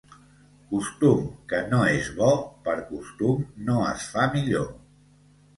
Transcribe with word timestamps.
Costum 0.71 1.19
que 1.51 1.59
no 1.73 1.83
és 1.97 2.09
bo, 2.21 2.31
per 2.69 2.75
costum 2.89 3.45
no 3.69 3.77
es 3.91 4.09
fa 4.17 4.29
millor. 4.39 4.69